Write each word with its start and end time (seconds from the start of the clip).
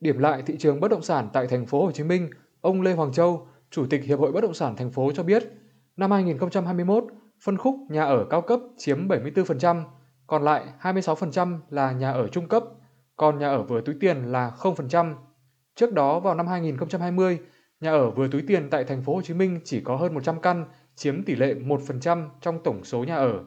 Điểm 0.00 0.18
lại 0.18 0.42
thị 0.46 0.56
trường 0.58 0.80
bất 0.80 0.90
động 0.90 1.02
sản 1.02 1.28
tại 1.32 1.46
thành 1.46 1.66
phố 1.66 1.84
Hồ 1.84 1.92
Chí 1.92 2.04
Minh, 2.04 2.30
ông 2.60 2.82
Lê 2.82 2.92
Hoàng 2.92 3.12
Châu, 3.12 3.48
Chủ 3.70 3.86
tịch 3.90 4.04
Hiệp 4.04 4.18
hội 4.18 4.32
Bất 4.32 4.40
động 4.40 4.54
sản 4.54 4.76
thành 4.76 4.90
phố 4.90 5.12
cho 5.14 5.22
biết, 5.22 5.42
năm 5.96 6.10
2021, 6.10 7.04
phân 7.44 7.56
khúc 7.56 7.74
nhà 7.90 8.04
ở 8.04 8.26
cao 8.30 8.40
cấp 8.40 8.60
chiếm 8.76 9.08
74%, 9.08 9.82
còn 10.26 10.42
lại 10.42 10.64
26% 10.80 11.58
là 11.70 11.92
nhà 11.92 12.12
ở 12.12 12.28
trung 12.28 12.48
cấp, 12.48 12.64
còn 13.16 13.38
nhà 13.38 13.48
ở 13.48 13.62
vừa 13.62 13.80
túi 13.80 13.94
tiền 14.00 14.22
là 14.24 14.52
0%. 14.58 15.14
Trước 15.74 15.92
đó 15.92 16.20
vào 16.20 16.34
năm 16.34 16.46
2020, 16.46 17.38
nhà 17.80 17.90
ở 17.90 18.10
vừa 18.10 18.28
túi 18.28 18.42
tiền 18.42 18.70
tại 18.70 18.84
thành 18.84 19.02
phố 19.02 19.14
Hồ 19.14 19.22
Chí 19.22 19.34
Minh 19.34 19.60
chỉ 19.64 19.80
có 19.80 19.96
hơn 19.96 20.14
100 20.14 20.40
căn, 20.40 20.64
chiếm 20.96 21.22
tỷ 21.22 21.34
lệ 21.34 21.54
1% 21.54 22.28
trong 22.40 22.62
tổng 22.64 22.84
số 22.84 23.04
nhà 23.04 23.16
ở. 23.16 23.44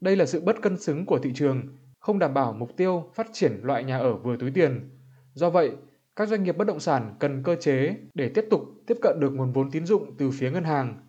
Đây 0.00 0.16
là 0.16 0.26
sự 0.26 0.40
bất 0.40 0.62
cân 0.62 0.78
xứng 0.78 1.06
của 1.06 1.18
thị 1.18 1.32
trường, 1.34 1.62
không 2.00 2.18
đảm 2.18 2.34
bảo 2.34 2.52
mục 2.52 2.76
tiêu 2.76 3.04
phát 3.14 3.26
triển 3.32 3.60
loại 3.62 3.84
nhà 3.84 3.98
ở 3.98 4.14
vừa 4.14 4.36
túi 4.36 4.50
tiền. 4.50 4.90
Do 5.36 5.50
vậy, 5.50 5.72
các 6.16 6.28
doanh 6.28 6.42
nghiệp 6.42 6.56
bất 6.56 6.66
động 6.66 6.80
sản 6.80 7.14
cần 7.18 7.42
cơ 7.42 7.56
chế 7.60 7.96
để 8.14 8.28
tiếp 8.28 8.44
tục 8.50 8.62
tiếp 8.86 8.94
cận 9.02 9.20
được 9.20 9.30
nguồn 9.30 9.52
vốn 9.52 9.70
tín 9.70 9.86
dụng 9.86 10.14
từ 10.18 10.30
phía 10.30 10.50
ngân 10.50 10.64
hàng. 10.64 11.00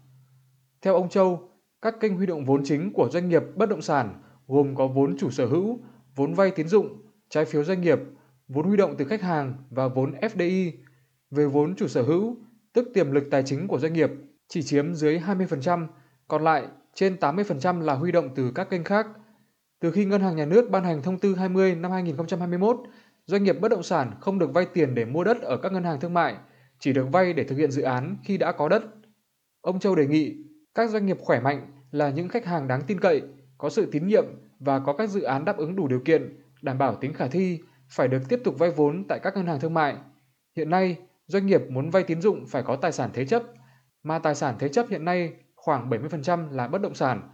Theo 0.81 0.93
ông 0.93 1.09
Châu, 1.09 1.49
các 1.81 1.95
kênh 1.99 2.15
huy 2.15 2.25
động 2.25 2.45
vốn 2.45 2.61
chính 2.65 2.93
của 2.93 3.09
doanh 3.11 3.29
nghiệp 3.29 3.43
bất 3.55 3.69
động 3.69 3.81
sản 3.81 4.21
gồm 4.47 4.75
có 4.75 4.87
vốn 4.87 5.17
chủ 5.17 5.29
sở 5.29 5.45
hữu, 5.45 5.79
vốn 6.15 6.33
vay 6.33 6.51
tín 6.51 6.67
dụng, 6.67 7.01
trái 7.29 7.45
phiếu 7.45 7.63
doanh 7.63 7.81
nghiệp, 7.81 7.99
vốn 8.47 8.65
huy 8.65 8.77
động 8.77 8.95
từ 8.97 9.05
khách 9.05 9.21
hàng 9.21 9.53
và 9.69 9.87
vốn 9.87 10.11
FDI. 10.11 10.71
Về 11.31 11.45
vốn 11.45 11.75
chủ 11.75 11.87
sở 11.87 12.01
hữu, 12.01 12.37
tức 12.73 12.87
tiềm 12.93 13.11
lực 13.11 13.23
tài 13.31 13.43
chính 13.43 13.67
của 13.67 13.79
doanh 13.79 13.93
nghiệp, 13.93 14.11
chỉ 14.47 14.63
chiếm 14.63 14.93
dưới 14.93 15.19
20%, 15.19 15.87
còn 16.27 16.43
lại 16.43 16.67
trên 16.93 17.15
80% 17.15 17.81
là 17.81 17.93
huy 17.93 18.11
động 18.11 18.29
từ 18.35 18.51
các 18.55 18.69
kênh 18.69 18.83
khác. 18.83 19.07
Từ 19.79 19.91
khi 19.91 20.05
Ngân 20.05 20.21
hàng 20.21 20.35
Nhà 20.35 20.45
nước 20.45 20.69
ban 20.69 20.83
hành 20.83 21.01
thông 21.01 21.19
tư 21.19 21.35
20 21.35 21.75
năm 21.75 21.91
2021, 21.91 22.77
doanh 23.27 23.43
nghiệp 23.43 23.57
bất 23.61 23.71
động 23.71 23.83
sản 23.83 24.11
không 24.19 24.39
được 24.39 24.53
vay 24.53 24.65
tiền 24.65 24.95
để 24.95 25.05
mua 25.05 25.23
đất 25.23 25.41
ở 25.41 25.57
các 25.57 25.71
ngân 25.71 25.83
hàng 25.83 25.99
thương 25.99 26.13
mại, 26.13 26.35
chỉ 26.79 26.93
được 26.93 27.07
vay 27.11 27.33
để 27.33 27.43
thực 27.43 27.55
hiện 27.55 27.71
dự 27.71 27.81
án 27.81 28.17
khi 28.23 28.37
đã 28.37 28.51
có 28.51 28.69
đất. 28.69 28.83
Ông 29.61 29.79
Châu 29.79 29.95
đề 29.95 30.07
nghị 30.07 30.35
các 30.75 30.89
doanh 30.89 31.05
nghiệp 31.05 31.17
khỏe 31.19 31.39
mạnh 31.39 31.71
là 31.91 32.09
những 32.09 32.29
khách 32.29 32.45
hàng 32.45 32.67
đáng 32.67 32.81
tin 32.87 32.99
cậy, 32.99 33.21
có 33.57 33.69
sự 33.69 33.89
tín 33.91 34.07
nhiệm 34.07 34.25
và 34.59 34.79
có 34.79 34.93
các 34.93 35.09
dự 35.09 35.21
án 35.21 35.45
đáp 35.45 35.57
ứng 35.57 35.75
đủ 35.75 35.87
điều 35.87 35.99
kiện, 35.99 36.41
đảm 36.61 36.77
bảo 36.77 36.95
tính 36.95 37.13
khả 37.13 37.27
thi, 37.27 37.59
phải 37.89 38.07
được 38.07 38.21
tiếp 38.29 38.39
tục 38.43 38.59
vay 38.59 38.71
vốn 38.71 39.03
tại 39.07 39.19
các 39.19 39.35
ngân 39.35 39.47
hàng 39.47 39.59
thương 39.59 39.73
mại. 39.73 39.95
Hiện 40.55 40.69
nay, 40.69 40.97
doanh 41.25 41.45
nghiệp 41.45 41.61
muốn 41.69 41.89
vay 41.89 42.03
tín 42.03 42.21
dụng 42.21 42.45
phải 42.45 42.63
có 42.63 42.75
tài 42.75 42.91
sản 42.91 43.09
thế 43.13 43.25
chấp, 43.25 43.43
mà 44.03 44.19
tài 44.19 44.35
sản 44.35 44.55
thế 44.59 44.69
chấp 44.69 44.85
hiện 44.89 45.05
nay 45.05 45.33
khoảng 45.55 45.89
70% 45.89 46.51
là 46.51 46.67
bất 46.67 46.81
động 46.81 46.95
sản. 46.95 47.29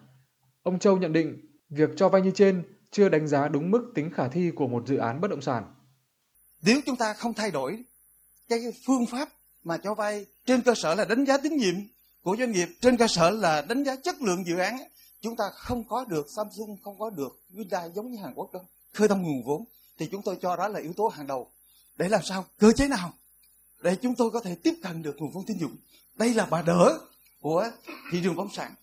Ông 0.64 0.80
Châu 0.80 0.98
nhận 0.98 1.14
định, 1.14 1.40
việc 1.70 1.90
cho 1.96 2.10
vay 2.10 2.22
như 2.22 2.32
trên 2.32 2.64
chưa 2.92 3.10
đánh 3.10 3.28
giá 3.28 3.48
đúng 3.48 3.72
mức 3.72 3.92
tính 3.96 4.12
khả 4.12 4.28
thi 4.28 4.52
của 4.52 4.68
một 4.68 4.88
dự 4.88 4.98
án 4.98 5.22
bất 5.22 5.30
động 5.30 5.42
sản. 5.42 5.64
Nếu 6.66 6.82
chúng 6.86 6.96
ta 6.96 7.14
không 7.14 7.34
thay 7.34 7.52
đổi 7.52 7.84
cái 8.50 8.60
phương 8.86 9.06
pháp 9.06 9.30
mà 9.64 9.78
cho 9.78 9.94
vay 9.94 10.26
trên 10.46 10.62
cơ 10.62 10.74
sở 10.76 10.96
là 10.96 11.06
đánh 11.06 11.26
giá 11.26 11.38
tín 11.38 11.58
nhiệm 11.58 11.76
của 12.22 12.36
doanh 12.40 12.52
nghiệp, 12.52 12.68
trên 12.82 12.98
cơ 12.98 13.08
sở 13.08 13.30
là 13.30 13.62
đánh 13.62 13.84
giá 13.84 13.96
chất 13.96 14.22
lượng 14.22 14.46
dự 14.48 14.58
án, 14.58 14.78
chúng 15.22 15.36
ta 15.36 15.44
không 15.54 15.84
có 15.88 16.06
được 16.06 16.28
Samsung, 16.36 16.78
không 16.84 17.00
có 17.00 17.10
được 17.10 17.42
Hyundai 17.50 17.92
giống 17.96 18.12
như 18.12 18.18
Hàn 18.24 18.34
Quốc 18.36 18.54
đâu. 18.54 18.66
Khơi 18.94 19.08
thông 19.08 19.22
nguồn 19.22 19.44
vốn 19.46 19.66
thì 19.98 20.08
chúng 20.12 20.22
tôi 20.22 20.38
cho 20.42 20.56
đó 20.56 20.68
là 20.68 20.80
yếu 20.80 20.94
tố 20.94 21.08
hàng 21.08 21.28
đầu. 21.28 21.52
Để 21.96 22.10
làm 22.10 22.22
sao? 22.24 22.46
Cơ 22.60 22.72
chế 22.72 22.88
nào 22.88 23.14
để 23.82 23.96
chúng 24.02 24.16
tôi 24.16 24.32
có 24.32 24.40
thể 24.40 24.56
tiếp 24.56 24.74
cận 24.84 25.02
được 25.02 25.16
nguồn 25.18 25.32
vốn 25.32 25.46
tín 25.46 25.58
dụng. 25.58 25.76
Đây 26.16 26.34
là 26.34 26.46
bà 26.46 26.62
đỡ 26.62 27.00
của 27.42 27.70
thị 28.12 28.20
trường 28.24 28.36
bất 28.36 28.44
động 28.44 28.54
sản. 28.54 28.76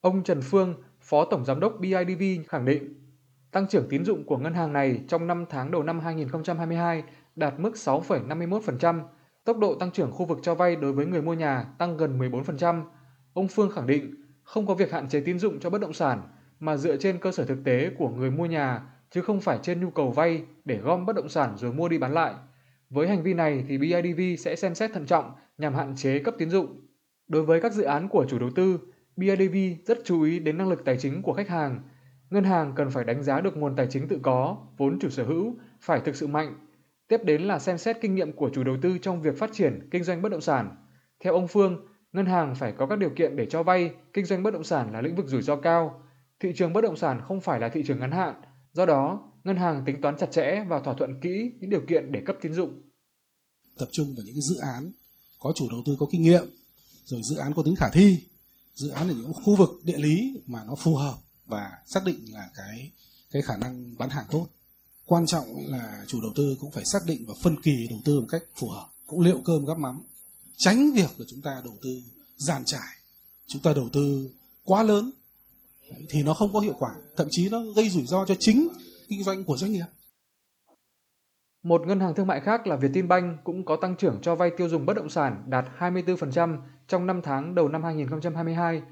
Ông 0.00 0.24
Trần 0.24 0.42
Phương, 0.50 0.74
Phó 1.00 1.24
Tổng 1.30 1.44
Giám 1.44 1.60
đốc 1.60 1.72
BIDV 1.80 2.48
khẳng 2.48 2.64
định, 2.64 3.05
tăng 3.52 3.68
trưởng 3.68 3.88
tín 3.88 4.04
dụng 4.04 4.24
của 4.24 4.38
ngân 4.38 4.54
hàng 4.54 4.72
này 4.72 5.00
trong 5.08 5.26
5 5.26 5.44
tháng 5.50 5.70
đầu 5.70 5.82
năm 5.82 6.00
2022 6.00 7.02
đạt 7.36 7.54
mức 7.58 7.72
6,51%, 7.74 9.00
tốc 9.44 9.58
độ 9.58 9.74
tăng 9.74 9.90
trưởng 9.90 10.12
khu 10.12 10.26
vực 10.26 10.38
cho 10.42 10.54
vay 10.54 10.76
đối 10.76 10.92
với 10.92 11.06
người 11.06 11.22
mua 11.22 11.34
nhà 11.34 11.64
tăng 11.78 11.96
gần 11.96 12.18
14%. 12.18 12.84
Ông 13.32 13.48
Phương 13.48 13.70
khẳng 13.70 13.86
định, 13.86 14.14
không 14.42 14.66
có 14.66 14.74
việc 14.74 14.92
hạn 14.92 15.08
chế 15.08 15.20
tín 15.20 15.38
dụng 15.38 15.60
cho 15.60 15.70
bất 15.70 15.80
động 15.80 15.92
sản 15.92 16.22
mà 16.60 16.76
dựa 16.76 16.96
trên 16.96 17.18
cơ 17.18 17.32
sở 17.32 17.44
thực 17.44 17.64
tế 17.64 17.90
của 17.98 18.08
người 18.08 18.30
mua 18.30 18.46
nhà 18.46 18.82
chứ 19.10 19.22
không 19.22 19.40
phải 19.40 19.58
trên 19.62 19.80
nhu 19.80 19.90
cầu 19.90 20.10
vay 20.10 20.42
để 20.64 20.76
gom 20.76 21.06
bất 21.06 21.16
động 21.16 21.28
sản 21.28 21.56
rồi 21.56 21.72
mua 21.72 21.88
đi 21.88 21.98
bán 21.98 22.14
lại. 22.14 22.34
Với 22.90 23.08
hành 23.08 23.22
vi 23.22 23.34
này 23.34 23.64
thì 23.68 23.78
BIDV 23.78 24.20
sẽ 24.38 24.56
xem 24.56 24.74
xét 24.74 24.92
thận 24.92 25.06
trọng 25.06 25.32
nhằm 25.58 25.74
hạn 25.74 25.96
chế 25.96 26.18
cấp 26.18 26.34
tín 26.38 26.50
dụng. 26.50 26.80
Đối 27.28 27.42
với 27.42 27.60
các 27.60 27.72
dự 27.72 27.82
án 27.82 28.08
của 28.08 28.26
chủ 28.28 28.38
đầu 28.38 28.50
tư, 28.54 28.78
BIDV 29.16 29.56
rất 29.86 29.98
chú 30.04 30.22
ý 30.22 30.38
đến 30.38 30.58
năng 30.58 30.68
lực 30.68 30.84
tài 30.84 30.96
chính 30.96 31.22
của 31.22 31.32
khách 31.32 31.48
hàng. 31.48 31.80
Ngân 32.30 32.44
hàng 32.44 32.72
cần 32.76 32.90
phải 32.90 33.04
đánh 33.04 33.22
giá 33.22 33.40
được 33.40 33.56
nguồn 33.56 33.76
tài 33.76 33.86
chính 33.90 34.08
tự 34.08 34.18
có, 34.22 34.56
vốn 34.76 34.98
chủ 35.00 35.10
sở 35.10 35.24
hữu 35.24 35.54
phải 35.80 36.00
thực 36.00 36.16
sự 36.16 36.26
mạnh. 36.26 36.58
Tiếp 37.08 37.20
đến 37.24 37.42
là 37.42 37.58
xem 37.58 37.78
xét 37.78 37.96
kinh 38.00 38.14
nghiệm 38.14 38.32
của 38.32 38.50
chủ 38.54 38.64
đầu 38.64 38.76
tư 38.82 38.98
trong 39.02 39.22
việc 39.22 39.38
phát 39.38 39.50
triển 39.52 39.88
kinh 39.90 40.04
doanh 40.04 40.22
bất 40.22 40.28
động 40.28 40.40
sản. 40.40 40.76
Theo 41.20 41.32
ông 41.32 41.48
Phương, 41.48 41.86
ngân 42.12 42.26
hàng 42.26 42.54
phải 42.54 42.72
có 42.78 42.86
các 42.86 42.98
điều 42.98 43.10
kiện 43.10 43.36
để 43.36 43.46
cho 43.50 43.62
vay, 43.62 43.90
kinh 44.12 44.24
doanh 44.24 44.42
bất 44.42 44.50
động 44.50 44.64
sản 44.64 44.92
là 44.92 45.00
lĩnh 45.00 45.16
vực 45.16 45.26
rủi 45.26 45.42
ro 45.42 45.56
cao. 45.56 46.02
Thị 46.40 46.52
trường 46.56 46.72
bất 46.72 46.80
động 46.80 46.96
sản 46.96 47.20
không 47.28 47.40
phải 47.40 47.60
là 47.60 47.68
thị 47.68 47.82
trường 47.86 48.00
ngắn 48.00 48.12
hạn, 48.12 48.34
do 48.72 48.86
đó 48.86 49.32
ngân 49.44 49.56
hàng 49.56 49.82
tính 49.86 50.00
toán 50.00 50.16
chặt 50.16 50.32
chẽ 50.32 50.64
và 50.68 50.80
thỏa 50.80 50.94
thuận 50.94 51.20
kỹ 51.20 51.52
những 51.60 51.70
điều 51.70 51.82
kiện 51.88 52.12
để 52.12 52.22
cấp 52.26 52.36
tín 52.40 52.52
dụng. 52.52 52.82
Tập 53.78 53.88
trung 53.92 54.06
vào 54.16 54.24
những 54.26 54.40
dự 54.40 54.56
án 54.56 54.90
có 55.38 55.52
chủ 55.56 55.68
đầu 55.70 55.80
tư 55.86 55.96
có 55.98 56.06
kinh 56.12 56.22
nghiệm, 56.22 56.44
rồi 57.04 57.20
dự 57.30 57.36
án 57.36 57.52
có 57.56 57.62
tính 57.62 57.76
khả 57.76 57.86
thi, 57.92 58.24
dự 58.74 58.88
án 58.88 59.08
ở 59.08 59.14
những 59.14 59.32
khu 59.32 59.56
vực 59.56 59.70
địa 59.84 59.98
lý 59.98 60.42
mà 60.46 60.64
nó 60.66 60.74
phù 60.74 60.94
hợp 60.94 61.14
và 61.46 61.70
xác 61.86 62.04
định 62.04 62.18
là 62.32 62.50
cái 62.54 62.90
cái 63.30 63.42
khả 63.42 63.56
năng 63.56 63.98
bán 63.98 64.08
hàng 64.10 64.26
tốt. 64.30 64.46
Quan 65.06 65.26
trọng 65.26 65.46
là 65.66 66.04
chủ 66.06 66.20
đầu 66.22 66.32
tư 66.34 66.56
cũng 66.60 66.70
phải 66.70 66.84
xác 66.84 66.98
định 67.06 67.24
và 67.28 67.34
phân 67.42 67.62
kỳ 67.62 67.86
đầu 67.90 67.98
tư 68.04 68.20
một 68.20 68.26
cách 68.30 68.42
phù 68.54 68.68
hợp, 68.68 68.88
cũng 69.06 69.20
liệu 69.20 69.40
cơm 69.44 69.64
gắp 69.64 69.78
mắm, 69.78 70.02
tránh 70.56 70.92
việc 70.94 71.10
là 71.18 71.26
chúng 71.28 71.42
ta 71.42 71.60
đầu 71.64 71.74
tư 71.82 72.02
giàn 72.36 72.62
trải, 72.64 72.96
chúng 73.46 73.62
ta 73.62 73.72
đầu 73.74 73.88
tư 73.92 74.30
quá 74.64 74.82
lớn 74.82 75.10
thì 76.08 76.22
nó 76.22 76.34
không 76.34 76.52
có 76.52 76.60
hiệu 76.60 76.74
quả, 76.78 76.94
thậm 77.16 77.26
chí 77.30 77.48
nó 77.48 77.62
gây 77.76 77.88
rủi 77.88 78.06
ro 78.06 78.24
cho 78.26 78.34
chính 78.38 78.68
kinh 79.08 79.24
doanh 79.24 79.44
của 79.44 79.56
doanh 79.56 79.72
nghiệp. 79.72 79.86
Một 81.62 81.82
ngân 81.86 82.00
hàng 82.00 82.14
thương 82.14 82.26
mại 82.26 82.40
khác 82.40 82.66
là 82.66 82.76
Vietinbank 82.76 83.44
cũng 83.44 83.64
có 83.64 83.76
tăng 83.76 83.96
trưởng 83.96 84.18
cho 84.22 84.34
vay 84.34 84.50
tiêu 84.56 84.68
dùng 84.68 84.86
bất 84.86 84.94
động 84.94 85.10
sản 85.10 85.44
đạt 85.46 85.64
24% 85.78 86.58
trong 86.88 87.06
5 87.06 87.20
tháng 87.24 87.54
đầu 87.54 87.68
năm 87.68 87.82
2022. 87.82 88.82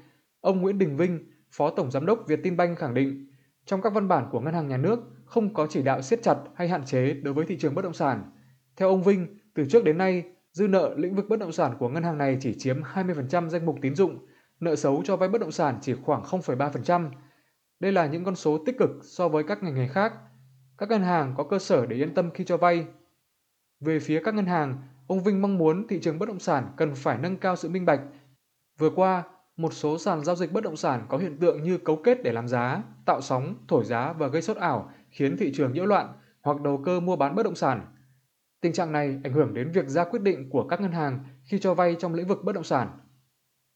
Ông 0.41 0.61
Nguyễn 0.61 0.79
Đình 0.79 0.97
Vinh, 0.97 1.19
Phó 1.57 1.69
Tổng 1.69 1.91
Giám 1.91 2.05
đốc 2.05 2.19
Vietinbank 2.27 2.77
khẳng 2.77 2.93
định, 2.93 3.27
trong 3.65 3.81
các 3.81 3.93
văn 3.93 4.07
bản 4.07 4.27
của 4.31 4.39
ngân 4.39 4.53
hàng 4.53 4.67
nhà 4.67 4.77
nước 4.77 4.99
không 5.25 5.53
có 5.53 5.67
chỉ 5.69 5.83
đạo 5.83 6.01
siết 6.01 6.23
chặt 6.23 6.37
hay 6.55 6.67
hạn 6.67 6.85
chế 6.85 7.13
đối 7.13 7.33
với 7.33 7.45
thị 7.45 7.57
trường 7.57 7.75
bất 7.75 7.81
động 7.81 7.93
sản. 7.93 8.31
Theo 8.75 8.89
ông 8.89 9.03
Vinh, 9.03 9.37
từ 9.53 9.65
trước 9.65 9.83
đến 9.83 9.97
nay, 9.97 10.23
dư 10.51 10.67
nợ 10.67 10.93
lĩnh 10.97 11.15
vực 11.15 11.25
bất 11.29 11.39
động 11.39 11.51
sản 11.51 11.75
của 11.79 11.89
ngân 11.89 12.03
hàng 12.03 12.17
này 12.17 12.37
chỉ 12.41 12.55
chiếm 12.57 12.81
20% 12.81 13.49
danh 13.49 13.65
mục 13.65 13.75
tín 13.81 13.95
dụng, 13.95 14.25
nợ 14.59 14.75
xấu 14.75 15.01
cho 15.05 15.17
vay 15.17 15.29
bất 15.29 15.41
động 15.41 15.51
sản 15.51 15.77
chỉ 15.81 15.93
khoảng 15.93 16.23
0,3%. 16.23 17.09
Đây 17.79 17.91
là 17.91 18.05
những 18.05 18.23
con 18.23 18.35
số 18.35 18.57
tích 18.65 18.77
cực 18.79 18.89
so 19.03 19.27
với 19.29 19.43
các 19.43 19.63
ngành 19.63 19.75
nghề 19.75 19.87
khác. 19.87 20.13
Các 20.77 20.89
ngân 20.89 21.01
hàng 21.01 21.33
có 21.37 21.43
cơ 21.43 21.59
sở 21.59 21.85
để 21.85 21.95
yên 21.95 22.13
tâm 22.13 22.31
khi 22.31 22.43
cho 22.43 22.57
vay. 22.57 22.85
Về 23.79 23.99
phía 23.99 24.21
các 24.25 24.33
ngân 24.33 24.45
hàng, 24.45 24.77
ông 25.07 25.23
Vinh 25.23 25.41
mong 25.41 25.57
muốn 25.57 25.87
thị 25.87 25.99
trường 26.01 26.19
bất 26.19 26.29
động 26.29 26.39
sản 26.39 26.73
cần 26.77 26.95
phải 26.95 27.17
nâng 27.17 27.37
cao 27.37 27.55
sự 27.55 27.69
minh 27.69 27.85
bạch. 27.85 28.01
Vừa 28.77 28.89
qua, 28.89 29.23
một 29.57 29.73
số 29.73 29.97
sàn 29.97 30.25
giao 30.25 30.35
dịch 30.35 30.51
bất 30.51 30.63
động 30.63 30.77
sản 30.77 31.05
có 31.09 31.17
hiện 31.17 31.37
tượng 31.39 31.63
như 31.63 31.77
cấu 31.77 31.95
kết 32.03 32.23
để 32.23 32.31
làm 32.31 32.47
giá, 32.47 32.83
tạo 33.05 33.21
sóng, 33.21 33.55
thổi 33.67 33.85
giá 33.85 34.13
và 34.13 34.27
gây 34.27 34.41
sốt 34.41 34.57
ảo, 34.57 34.91
khiến 35.09 35.37
thị 35.39 35.51
trường 35.55 35.73
nhiễu 35.73 35.85
loạn 35.85 36.13
hoặc 36.41 36.61
đầu 36.61 36.81
cơ 36.85 36.99
mua 36.99 37.15
bán 37.15 37.35
bất 37.35 37.43
động 37.43 37.55
sản. 37.55 37.85
Tình 38.61 38.73
trạng 38.73 38.91
này 38.91 39.19
ảnh 39.23 39.33
hưởng 39.33 39.53
đến 39.53 39.71
việc 39.71 39.87
ra 39.87 40.05
quyết 40.05 40.21
định 40.21 40.49
của 40.49 40.67
các 40.67 40.81
ngân 40.81 40.91
hàng 40.91 41.23
khi 41.43 41.59
cho 41.59 41.73
vay 41.73 41.95
trong 41.99 42.13
lĩnh 42.13 42.27
vực 42.27 42.43
bất 42.43 42.55
động 42.55 42.63
sản. 42.63 42.99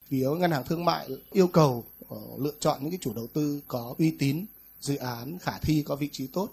Phía 0.06 0.30
ngân 0.30 0.52
hàng 0.52 0.64
thương 0.68 0.86
mại 0.86 1.08
yêu 1.32 1.48
cầu 1.48 1.84
uh, 2.06 2.40
lựa 2.40 2.54
chọn 2.60 2.78
những 2.82 2.92
cái 2.92 3.00
chủ 3.02 3.14
đầu 3.16 3.28
tư 3.34 3.62
có 3.68 3.96
uy 3.98 4.16
tín 4.20 4.46
dự 4.80 4.96
án 4.96 5.38
khả 5.42 5.58
thi 5.62 5.84
có 5.88 5.96
vị 5.96 6.10
trí 6.12 6.28
tốt. 6.28 6.50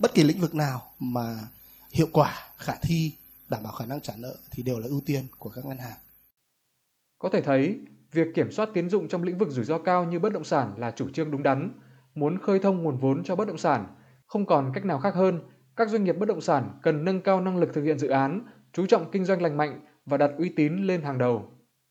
Bất 0.00 0.14
kỳ 0.14 0.22
lĩnh 0.22 0.40
vực 0.40 0.54
nào 0.54 0.82
mà 0.98 1.38
hiệu 1.92 2.08
quả 2.12 2.34
khả 2.56 2.74
thi 2.82 3.12
đảm 3.48 3.62
bảo 3.62 3.72
khả 3.72 3.86
năng 3.86 4.00
trả 4.00 4.12
nợ 4.16 4.36
thì 4.50 4.62
đều 4.62 4.78
là 4.78 4.86
ưu 4.86 5.00
tiên 5.06 5.26
của 5.38 5.50
các 5.50 5.64
ngân 5.64 5.78
hàng. 5.78 5.98
Có 7.18 7.28
thể 7.32 7.40
thấy 7.40 7.78
việc 8.12 8.34
kiểm 8.34 8.50
soát 8.50 8.68
tiến 8.74 8.88
dụng 8.88 9.08
trong 9.08 9.22
lĩnh 9.22 9.38
vực 9.38 9.48
rủi 9.50 9.64
ro 9.64 9.78
cao 9.78 10.04
như 10.04 10.18
bất 10.18 10.32
động 10.32 10.44
sản 10.44 10.72
là 10.76 10.90
chủ 10.90 11.10
trương 11.10 11.30
đúng 11.30 11.42
đắn. 11.42 11.70
Muốn 12.14 12.38
khơi 12.38 12.58
thông 12.58 12.82
nguồn 12.82 12.96
vốn 12.96 13.24
cho 13.24 13.36
bất 13.36 13.48
động 13.48 13.58
sản, 13.58 13.86
không 14.26 14.46
còn 14.46 14.70
cách 14.74 14.84
nào 14.84 14.98
khác 14.98 15.14
hơn, 15.14 15.40
các 15.76 15.88
doanh 15.88 16.04
nghiệp 16.04 16.16
bất 16.18 16.28
động 16.28 16.40
sản 16.40 16.78
cần 16.82 17.04
nâng 17.04 17.20
cao 17.20 17.40
năng 17.40 17.58
lực 17.58 17.74
thực 17.74 17.82
hiện 17.82 17.98
dự 17.98 18.08
án, 18.08 18.40
chú 18.72 18.86
trọng 18.86 19.10
kinh 19.10 19.24
doanh 19.24 19.42
lành 19.42 19.56
mạnh 19.56 19.80
và 20.06 20.16
đặt 20.16 20.30
uy 20.38 20.48
tín 20.48 20.76
lên 20.76 21.02
hàng 21.02 21.18
đầu. 21.18 21.57